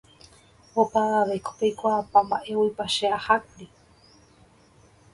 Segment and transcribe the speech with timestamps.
[0.81, 3.65] Opavavévako peikuaapa mba'éguipa che ahákuri